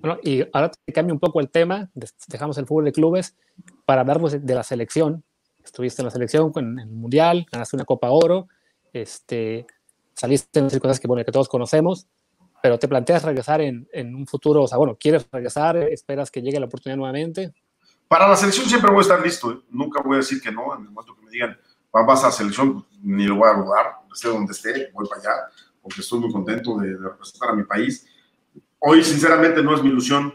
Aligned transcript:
Bueno, 0.00 0.18
y 0.22 0.42
ahora 0.52 0.70
te 0.70 0.92
cambio 0.92 1.12
un 1.12 1.20
poco 1.20 1.40
el 1.40 1.50
tema, 1.50 1.90
dejamos 2.26 2.56
el 2.56 2.66
fútbol 2.66 2.86
de 2.86 2.92
clubes 2.92 3.36
para 3.84 4.00
hablarnos 4.00 4.32
de, 4.32 4.54
la 4.54 4.62
selección. 4.62 5.22
Estuviste 5.62 6.00
en 6.00 6.06
la 6.06 6.10
selección 6.10 6.50
en 6.56 6.78
el 6.78 6.86
Mundial, 6.88 7.46
ganaste 7.52 7.76
una 7.76 7.84
Copa 7.84 8.10
Oro, 8.10 8.48
este, 8.94 9.66
saliste 10.14 10.58
en 10.58 10.70
cosas 10.78 10.98
que, 10.98 11.06
bueno, 11.06 11.22
que 11.22 11.32
todos 11.32 11.50
conocemos, 11.50 12.06
pero 12.62 12.78
te 12.78 12.88
planteas 12.88 13.24
regresar 13.24 13.60
en, 13.60 13.88
en, 13.92 14.14
un 14.14 14.26
futuro, 14.26 14.62
o 14.62 14.68
sea, 14.68 14.78
bueno, 14.78 14.96
¿quieres 14.98 15.26
regresar? 15.30 15.76
¿Esperas 15.76 16.30
que 16.30 16.40
llegue 16.40 16.58
la 16.58 16.66
oportunidad 16.66 16.96
nuevamente? 16.96 17.52
Para 18.08 18.26
la 18.26 18.36
selección 18.36 18.66
siempre 18.66 18.90
voy 18.90 19.00
a 19.00 19.02
estar 19.02 19.22
listo, 19.22 19.52
¿eh? 19.52 19.60
nunca 19.68 20.02
voy 20.02 20.14
a 20.14 20.18
decir 20.18 20.40
que 20.40 20.50
no, 20.50 20.74
en 20.74 20.82
el 20.82 20.90
momento 20.90 21.14
que 21.14 21.26
me 21.26 21.30
digan, 21.30 21.58
vas 21.92 22.24
a 22.24 22.28
la 22.28 22.32
selección, 22.32 22.86
ni 23.02 23.24
lo 23.24 23.36
voy 23.36 23.50
a 23.50 23.52
dudar, 23.52 23.86
esté 24.12 24.28
donde 24.28 24.52
esté, 24.52 24.90
voy 24.94 25.06
para 25.06 25.20
allá, 25.20 25.30
porque 25.82 26.00
estoy 26.00 26.20
muy 26.20 26.32
contento 26.32 26.78
de, 26.78 26.88
de 26.88 27.08
representar 27.08 27.50
a 27.50 27.54
mi 27.54 27.64
país. 27.64 28.06
Hoy, 28.80 29.04
sinceramente, 29.04 29.62
no 29.62 29.74
es 29.74 29.82
mi 29.82 29.90
ilusión, 29.90 30.32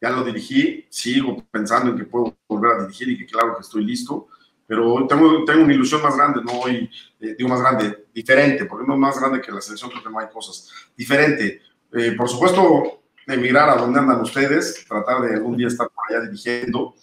ya 0.00 0.10
lo 0.10 0.24
dirigí, 0.24 0.86
sigo 0.88 1.44
pensando 1.50 1.90
en 1.90 1.98
que 1.98 2.04
puedo 2.04 2.36
volver 2.48 2.72
a 2.72 2.82
dirigir 2.82 3.10
y 3.10 3.18
que 3.18 3.26
claro 3.26 3.54
que 3.54 3.60
estoy 3.60 3.84
listo, 3.84 4.28
pero 4.66 5.06
tengo, 5.06 5.44
tengo 5.44 5.64
una 5.64 5.74
ilusión 5.74 6.02
más 6.02 6.16
grande, 6.16 6.40
no 6.42 6.52
hoy, 6.60 6.90
eh, 7.20 7.34
digo 7.36 7.50
más 7.50 7.60
grande, 7.60 8.06
diferente, 8.14 8.64
porque 8.64 8.86
no 8.86 8.94
es 8.94 8.98
más 8.98 9.20
grande 9.20 9.42
que 9.42 9.52
la 9.52 9.60
selección, 9.60 9.90
creo 9.90 10.02
que 10.02 10.10
no 10.10 10.18
hay 10.18 10.28
cosas, 10.28 10.70
diferente. 10.96 11.60
Eh, 11.92 12.12
por 12.16 12.28
supuesto, 12.28 13.02
emigrar 13.26 13.68
a 13.68 13.76
donde 13.76 14.00
andan 14.00 14.22
ustedes, 14.22 14.86
tratar 14.88 15.20
de 15.20 15.34
algún 15.34 15.58
día 15.58 15.68
estar 15.68 15.88
por 15.90 16.04
allá 16.08 16.24
dirigiendo. 16.24 16.94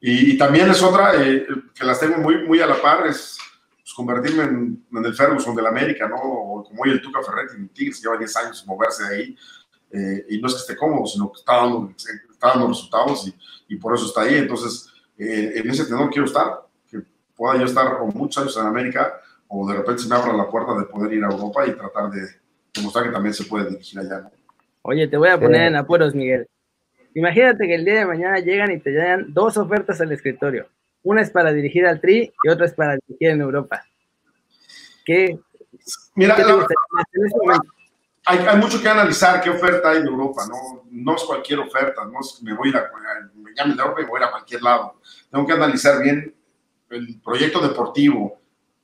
Y, 0.00 0.36
también 0.38 0.70
es 0.70 0.82
otra 0.82 1.22
eh, 1.22 1.46
que 1.74 1.84
las 1.84 2.00
tengo 2.00 2.16
muy, 2.16 2.46
muy 2.46 2.60
a 2.60 2.66
la 2.66 2.80
par, 2.80 3.06
es 3.06 3.38
pues, 3.76 3.92
convertirme 3.94 4.44
en, 4.44 4.86
en, 4.90 5.04
el 5.04 5.14
Ferguson 5.14 5.54
del 5.54 5.66
América, 5.66 6.08
¿no? 6.08 6.16
O 6.16 6.64
como 6.64 6.82
hoy 6.82 6.90
el 6.90 7.02
Tuca 7.02 7.22
Ferretti 7.22 7.56
en 7.56 7.68
Tigres, 7.68 8.02
lleva 8.02 8.16
10 8.16 8.36
años 8.36 8.64
moverse 8.66 9.04
de 9.04 9.14
ahí. 9.14 9.36
Y 10.28 10.40
no 10.40 10.48
es 10.48 10.54
que 10.54 10.60
esté 10.60 10.76
cómodo, 10.76 11.06
sino 11.06 11.30
que 11.30 11.38
está 11.38 11.56
dando, 11.56 11.90
está 11.96 12.48
dando 12.48 12.68
resultados 12.68 13.28
y, 13.28 13.74
y, 13.74 13.76
por 13.76 13.94
eso 13.94 14.06
está 14.06 14.22
ahí. 14.22 14.36
Entonces, 14.36 14.88
en 15.16 15.70
ese 15.70 15.84
tenor 15.86 16.10
quiero 16.10 16.26
estar 16.26 16.64
pueda 17.36 17.58
yo 17.58 17.64
estar 17.64 17.98
con 17.98 18.10
muchos 18.14 18.42
años 18.42 18.56
en 18.56 18.66
América 18.66 19.20
o 19.48 19.66
de 19.68 19.76
repente 19.76 20.02
se 20.02 20.08
me 20.08 20.16
abra 20.16 20.32
la 20.32 20.48
puerta 20.48 20.74
de 20.74 20.84
poder 20.84 21.12
ir 21.12 21.24
a 21.24 21.28
Europa 21.28 21.66
y 21.66 21.72
tratar 21.72 22.10
de 22.10 22.26
demostrar 22.74 23.04
que 23.04 23.12
también 23.12 23.34
se 23.34 23.44
puede 23.44 23.70
dirigir 23.70 24.00
allá. 24.00 24.30
Oye, 24.82 25.08
te 25.08 25.16
voy 25.16 25.28
a 25.28 25.38
poner 25.38 25.62
en 25.62 25.76
apuros, 25.76 26.14
Miguel. 26.14 26.46
Imagínate 27.14 27.66
que 27.66 27.74
el 27.74 27.84
día 27.84 28.00
de 28.00 28.06
mañana 28.06 28.38
llegan 28.40 28.72
y 28.72 28.80
te 28.80 28.90
llegan 28.90 29.32
dos 29.32 29.56
ofertas 29.56 30.00
al 30.00 30.12
escritorio. 30.12 30.66
Una 31.02 31.22
es 31.22 31.30
para 31.30 31.52
dirigir 31.52 31.86
al 31.86 32.00
Tri 32.00 32.32
y 32.42 32.48
otra 32.48 32.66
es 32.66 32.74
para 32.74 32.96
dirigir 33.06 33.30
en 33.30 33.40
Europa. 33.40 33.84
¿Qué? 35.04 35.38
Mira, 36.14 36.36
hay, 38.24 38.38
hay, 38.38 38.56
mucho 38.58 38.80
que 38.80 38.88
analizar 38.88 39.40
qué 39.40 39.50
oferta 39.50 39.90
hay 39.90 39.98
en 39.98 40.06
Europa, 40.06 40.46
¿no? 40.48 40.84
No 40.90 41.16
es 41.16 41.22
cualquier 41.22 41.60
oferta, 41.60 42.04
no 42.04 42.20
es 42.20 42.38
que 42.38 42.44
me 42.44 42.54
voy 42.54 42.70
a, 42.70 42.90
me 43.34 43.52
llamen 43.54 43.76
de 43.76 43.82
Europa 43.82 44.00
y 44.00 44.04
voy 44.04 44.20
a 44.20 44.22
ir 44.22 44.28
a 44.28 44.30
cualquier 44.30 44.62
lado. 44.62 45.00
Tengo 45.30 45.46
que 45.46 45.52
analizar 45.52 46.02
bien 46.02 46.34
el 46.90 47.20
proyecto 47.20 47.60
deportivo. 47.60 48.40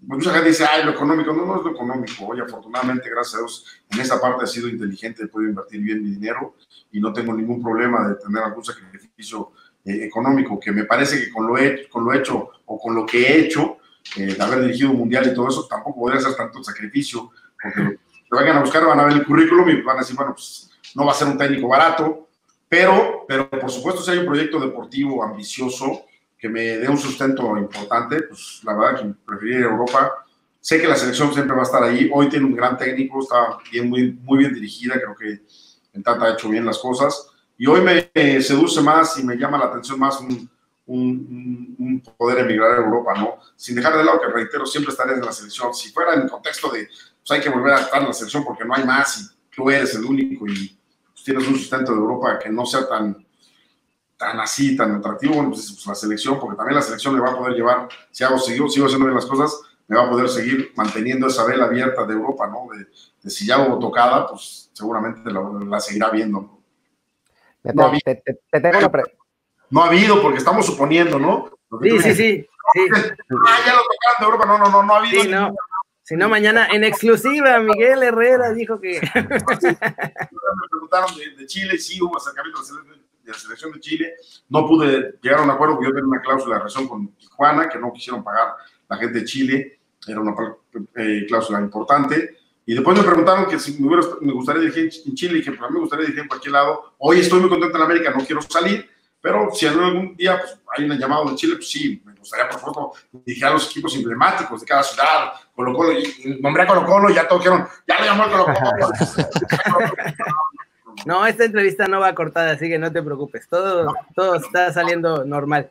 Mucha 0.00 0.32
gente 0.32 0.48
dice, 0.48 0.64
ay, 0.64 0.84
lo 0.84 0.90
económico. 0.90 1.32
No, 1.32 1.46
no 1.46 1.56
es 1.56 1.64
lo 1.64 1.70
económico. 1.70 2.26
Oye, 2.26 2.42
afortunadamente, 2.42 3.08
gracias 3.08 3.36
a 3.36 3.38
Dios, 3.38 3.66
en 3.90 4.00
esa 4.00 4.20
parte 4.20 4.44
he 4.44 4.48
sido 4.48 4.68
inteligente, 4.68 5.22
he 5.22 5.28
podido 5.28 5.50
invertir 5.50 5.80
bien 5.80 6.02
mi 6.02 6.10
dinero 6.10 6.56
y 6.90 7.00
no 7.00 7.12
tengo 7.12 7.32
ningún 7.32 7.62
problema 7.62 8.08
de 8.08 8.16
tener 8.16 8.42
algún 8.42 8.64
sacrificio 8.64 9.52
eh, 9.84 10.04
económico, 10.04 10.60
que 10.60 10.72
me 10.72 10.84
parece 10.84 11.18
que 11.18 11.30
con 11.30 11.46
lo, 11.46 11.56
he, 11.56 11.88
con 11.88 12.04
lo 12.04 12.12
hecho 12.12 12.50
o 12.66 12.78
con 12.78 12.94
lo 12.94 13.06
que 13.06 13.22
he 13.22 13.40
hecho, 13.40 13.78
eh, 14.16 14.34
de 14.34 14.42
haber 14.42 14.62
dirigido 14.62 14.90
un 14.90 14.98
mundial 14.98 15.26
y 15.26 15.34
todo 15.34 15.48
eso, 15.48 15.66
tampoco 15.66 16.00
podría 16.00 16.20
ser 16.20 16.34
tanto 16.34 16.62
sacrificio, 16.62 17.30
porque 17.60 17.98
te 18.32 18.36
vayan 18.36 18.56
a 18.56 18.60
buscar, 18.60 18.86
van 18.86 18.98
a 18.98 19.04
ver 19.04 19.12
el 19.12 19.26
currículum 19.26 19.68
y 19.68 19.82
van 19.82 19.98
a 19.98 20.00
decir, 20.00 20.16
bueno, 20.16 20.32
pues 20.32 20.70
no 20.94 21.04
va 21.04 21.12
a 21.12 21.14
ser 21.14 21.28
un 21.28 21.36
técnico 21.36 21.68
barato, 21.68 22.30
pero, 22.66 23.26
pero 23.28 23.50
por 23.50 23.70
supuesto, 23.70 24.00
si 24.00 24.10
hay 24.10 24.18
un 24.18 24.26
proyecto 24.26 24.58
deportivo 24.58 25.22
ambicioso, 25.22 26.06
que 26.38 26.48
me 26.48 26.62
dé 26.78 26.88
un 26.88 26.96
sustento 26.96 27.58
importante, 27.58 28.22
pues 28.22 28.62
la 28.64 28.74
verdad 28.74 29.02
que 29.02 29.14
preferiría 29.26 29.58
ir 29.58 29.66
a 29.66 29.70
Europa. 29.70 30.24
Sé 30.58 30.80
que 30.80 30.88
la 30.88 30.96
selección 30.96 31.34
siempre 31.34 31.54
va 31.54 31.60
a 31.60 31.66
estar 31.66 31.82
ahí. 31.82 32.10
Hoy 32.10 32.30
tiene 32.30 32.46
un 32.46 32.56
gran 32.56 32.78
técnico, 32.78 33.20
está 33.20 33.58
bien, 33.70 33.90
muy, 33.90 34.12
muy 34.12 34.38
bien 34.38 34.54
dirigida, 34.54 34.94
creo 34.94 35.14
que 35.14 35.42
en 35.92 36.02
Tata 36.02 36.24
ha 36.24 36.32
hecho 36.32 36.48
bien 36.48 36.64
las 36.64 36.78
cosas. 36.78 37.28
Y 37.58 37.66
hoy 37.66 37.82
me 37.82 38.10
seduce 38.40 38.80
más 38.80 39.18
y 39.18 39.24
me 39.24 39.36
llama 39.36 39.58
la 39.58 39.66
atención 39.66 40.00
más 40.00 40.18
un, 40.20 40.48
un, 40.86 41.76
un, 41.78 42.00
poder 42.16 42.38
emigrar 42.38 42.72
a 42.72 42.76
Europa, 42.78 43.12
¿no? 43.14 43.36
Sin 43.56 43.76
dejar 43.76 43.94
de 43.98 44.04
lado 44.04 44.22
que, 44.22 44.28
reitero, 44.28 44.64
siempre 44.64 44.90
estaré 44.90 45.12
en 45.12 45.20
la 45.20 45.32
selección. 45.32 45.74
Si 45.74 45.90
fuera 45.92 46.14
en 46.14 46.22
el 46.22 46.30
contexto 46.30 46.70
de, 46.70 46.88
pues 47.26 47.38
hay 47.38 47.40
que 47.40 47.50
volver 47.50 47.74
a 47.74 47.80
estar 47.80 48.00
en 48.00 48.08
la 48.08 48.12
selección 48.12 48.44
porque 48.44 48.64
no 48.64 48.74
hay 48.74 48.84
más 48.84 49.20
y 49.20 49.54
tú 49.54 49.70
eres 49.70 49.94
el 49.94 50.04
único 50.04 50.46
y 50.46 50.78
pues, 51.12 51.24
tienes 51.24 51.46
un 51.46 51.56
sustento 51.56 51.92
de 51.92 51.98
Europa 51.98 52.38
que 52.38 52.50
no 52.50 52.66
sea 52.66 52.88
tan, 52.88 53.24
tan 54.16 54.40
así, 54.40 54.76
tan 54.76 54.96
atractivo, 54.96 55.34
bueno, 55.34 55.50
pues, 55.50 55.72
pues, 55.72 55.86
la 55.86 55.94
selección, 55.94 56.38
porque 56.40 56.56
también 56.56 56.76
la 56.76 56.82
selección 56.82 57.14
le 57.14 57.20
va 57.20 57.30
a 57.30 57.36
poder 57.36 57.54
llevar, 57.54 57.88
si 58.10 58.24
hago, 58.24 58.38
sigo, 58.38 58.68
sigo 58.68 58.86
haciendo 58.86 59.06
bien 59.06 59.16
las 59.16 59.26
cosas, 59.26 59.60
me 59.86 59.96
va 59.96 60.04
a 60.04 60.10
poder 60.10 60.28
seguir 60.28 60.72
manteniendo 60.76 61.26
esa 61.26 61.44
vela 61.44 61.66
abierta 61.66 62.04
de 62.04 62.14
Europa, 62.14 62.46
¿no? 62.46 62.68
De, 62.74 63.30
si 63.30 63.46
ya 63.46 63.58
hubo 63.58 63.78
tocada, 63.78 64.26
pues 64.26 64.70
seguramente 64.72 65.30
la, 65.30 65.80
seguirá 65.80 66.10
viendo. 66.10 66.60
No, 67.62 67.84
ha 67.84 67.88
habido, 67.88 68.00
te, 68.04 68.60
tengo 68.60 68.78
una 68.78 68.90
no 69.70 69.82
ha 69.82 69.86
habido, 69.86 70.20
porque 70.20 70.38
estamos 70.38 70.66
suponiendo, 70.66 71.18
¿no? 71.18 71.50
Sí, 71.80 71.98
sí, 72.00 72.14
sí, 72.14 72.48
Ah, 72.76 73.58
ya 73.66 73.74
lo 73.74 73.82
tocaron 73.82 74.18
de 74.18 74.24
Europa, 74.24 74.46
no, 74.46 74.58
no, 74.58 74.70
no, 74.70 74.82
no 74.82 74.94
ha 74.94 74.98
habido. 74.98 75.22
Sí, 75.22 75.28
no. 75.28 75.54
Si 76.12 76.18
no, 76.18 76.28
mañana 76.28 76.68
en 76.70 76.84
exclusiva, 76.84 77.58
Miguel 77.60 78.02
Herrera 78.02 78.52
dijo 78.52 78.78
que. 78.78 79.00
me 79.14 79.22
preguntaron 80.70 81.16
de, 81.16 81.36
de 81.38 81.46
Chile, 81.46 81.78
sí 81.78 82.02
hubo 82.02 82.18
acercamiento 82.18 82.60
de 83.24 83.32
la 83.32 83.38
selección 83.38 83.72
de 83.72 83.80
Chile. 83.80 84.12
No 84.50 84.68
pude 84.68 85.14
llegar 85.22 85.40
a 85.40 85.42
un 85.44 85.48
acuerdo 85.48 85.76
porque 85.76 85.88
yo 85.88 85.94
tenía 85.94 86.08
una 86.08 86.20
cláusula 86.20 86.56
de 86.56 86.58
relación 86.58 86.86
con 86.86 87.14
Tijuana 87.14 87.66
que 87.66 87.78
no 87.78 87.90
quisieron 87.94 88.22
pagar 88.22 88.56
la 88.90 88.98
gente 88.98 89.20
de 89.20 89.24
Chile. 89.24 89.80
Era 90.06 90.20
una 90.20 90.34
eh, 90.96 91.24
cláusula 91.26 91.62
importante. 91.62 92.36
Y 92.66 92.74
después 92.74 92.94
me 92.94 93.04
preguntaron 93.04 93.46
que 93.46 93.58
si 93.58 93.82
me, 93.82 93.96
me 94.20 94.32
gustaría 94.34 94.60
dirigir 94.60 94.90
en 95.06 95.14
Chile 95.14 95.38
y 95.38 95.42
que 95.42 95.52
para 95.52 95.68
mí 95.68 95.76
me 95.76 95.80
gustaría 95.80 96.04
dirigir 96.04 96.24
en 96.24 96.28
cualquier 96.28 96.52
lado. 96.52 96.92
Hoy 96.98 97.20
estoy 97.20 97.40
muy 97.40 97.48
contento 97.48 97.78
en 97.78 97.84
América, 97.84 98.12
no 98.14 98.22
quiero 98.22 98.42
salir, 98.42 98.86
pero 99.22 99.50
si 99.54 99.66
algún 99.66 100.16
día 100.16 100.38
pues, 100.38 100.58
hay 100.76 100.84
un 100.84 100.98
llamado 100.98 101.26
de 101.26 101.36
Chile, 101.36 101.54
pues 101.54 101.70
sí, 101.70 102.02
me 102.04 102.12
gustaría, 102.12 102.48
por 102.48 102.60
favor, 102.60 102.92
dirigir 103.12 103.44
a 103.46 103.50
los 103.50 103.70
equipos 103.70 103.94
emblemáticos 103.94 104.60
de 104.60 104.66
cada 104.66 104.82
ciudad. 104.82 105.32
Colo 105.54 105.72
Colo, 105.72 105.92
y 105.92 106.38
nombré 106.40 106.64
a 106.64 106.66
Colo 106.66 106.84
Colo, 106.84 107.08
ya 107.10 107.28
todos 107.28 107.44
dijeron, 107.44 107.68
ya 107.86 108.00
le 108.00 108.06
llamó 108.06 108.24
el 108.24 108.30
Colo 108.30 108.44
Colo. 108.46 108.56
No, 111.06 111.26
esta 111.26 111.44
entrevista 111.44 111.86
no 111.88 112.00
va 112.00 112.14
cortada, 112.14 112.52
así 112.52 112.68
que 112.68 112.78
no 112.78 112.92
te 112.92 113.02
preocupes. 113.02 113.48
Todo, 113.48 113.92
todo 114.14 114.36
está 114.36 114.72
saliendo 114.72 115.24
normal. 115.24 115.70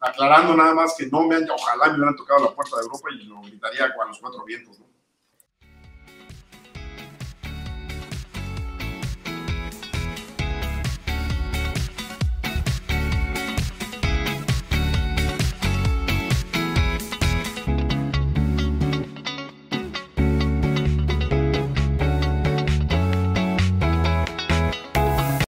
Aclarando 0.00 0.56
nada 0.56 0.74
más 0.74 0.94
que 0.96 1.06
no 1.06 1.22
me 1.26 1.36
han, 1.36 1.48
ojalá 1.48 1.88
me 1.88 1.96
hubieran 1.96 2.16
tocado 2.16 2.46
la 2.46 2.50
puerta 2.52 2.76
de 2.76 2.82
Europa 2.82 3.08
y 3.12 3.24
lo 3.24 3.42
gritaría 3.42 3.94
con 3.94 4.08
los 4.08 4.18
cuatro 4.18 4.44
vientos, 4.44 4.80
¿no? 4.80 4.86